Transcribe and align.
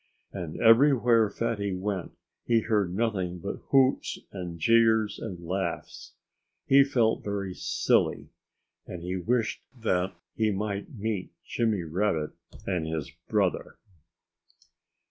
And 0.33 0.59
everywhere 0.59 1.29
Fatty 1.29 1.75
went 1.75 2.13
he 2.47 2.61
heard 2.61 2.91
nothing 2.91 3.37
but 3.37 3.57
hoots 3.69 4.17
and 4.31 4.57
jeers 4.59 5.19
and 5.19 5.45
laughs. 5.45 6.13
He 6.65 6.83
felt 6.83 7.23
very 7.23 7.53
silly. 7.53 8.29
And 8.87 9.03
he 9.03 9.15
wished 9.15 9.61
that 9.79 10.13
he 10.35 10.49
might 10.49 10.97
meet 10.97 11.31
Jimmy 11.45 11.83
Rabbit 11.83 12.31
and 12.65 12.87
his 12.87 13.11
brother. 13.29 13.77